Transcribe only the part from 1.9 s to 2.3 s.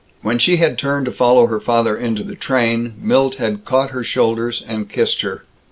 into